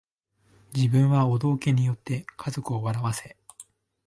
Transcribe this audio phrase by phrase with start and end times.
[0.73, 3.37] 自分はお道化に依って家族を笑わせ